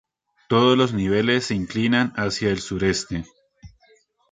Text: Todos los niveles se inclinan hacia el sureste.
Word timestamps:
Todos 0.49 0.75
los 0.75 0.93
niveles 0.95 1.45
se 1.45 1.53
inclinan 1.53 2.11
hacia 2.17 2.49
el 2.49 2.59
sureste. 2.59 3.23